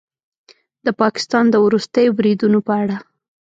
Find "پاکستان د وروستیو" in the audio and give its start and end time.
1.01-2.15